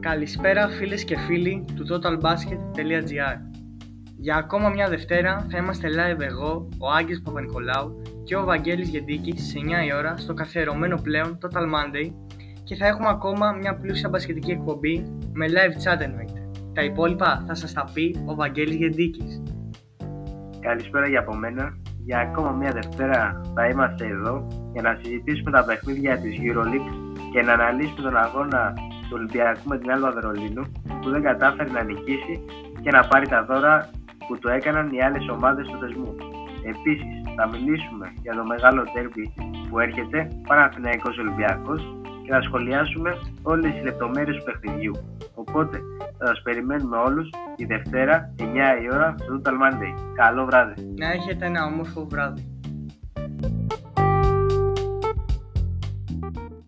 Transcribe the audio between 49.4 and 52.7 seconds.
Total Monday. Καλό βράδυ! Να έχετε ένα όμορφο βράδυ.